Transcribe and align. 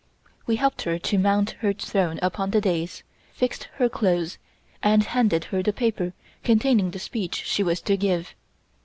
We 0.47 0.55
helped 0.55 0.81
her 0.81 0.97
to 0.97 1.17
mount 1.19 1.51
her 1.59 1.73
throne 1.73 2.17
upon 2.23 2.49
the 2.49 2.59
dais, 2.59 3.03
fixed 3.33 3.65
her 3.75 3.87
clothes, 3.87 4.39
and 4.81 5.03
handed 5.03 5.43
her 5.53 5.61
the 5.61 5.73
paper 5.73 6.13
containing 6.43 6.89
the 6.89 6.97
speech 6.97 7.43
she 7.45 7.61
was 7.61 7.81
to 7.81 7.97
give. 7.97 8.33